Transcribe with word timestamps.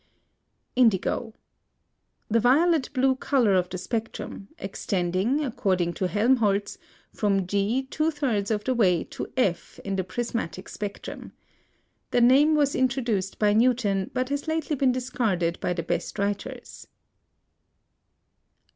+ 0.75 0.75
INDIGO. 0.75 1.35
The 2.27 2.39
violet 2.39 2.89
blue 2.91 3.13
color 3.13 3.53
of 3.53 3.69
the 3.69 3.77
spectrum, 3.77 4.47
extending, 4.57 5.45
according 5.45 5.93
to 5.93 6.07
Helmholtz, 6.07 6.79
from 7.13 7.45
G 7.45 7.83
two 7.83 8.09
thirds 8.09 8.49
of 8.49 8.63
the 8.63 8.73
way 8.73 9.03
to 9.03 9.31
F 9.37 9.79
in 9.85 9.97
the 9.97 10.03
prismatic 10.03 10.69
spectrum. 10.69 11.33
The 12.09 12.19
name 12.21 12.55
was 12.55 12.73
introduced 12.73 13.37
by 13.37 13.53
Newton, 13.53 14.09
but 14.11 14.29
has 14.29 14.47
lately 14.47 14.75
been 14.75 14.91
discarded 14.91 15.59
by 15.59 15.71
the 15.73 15.83
best 15.83 16.17
writers. 16.17 16.87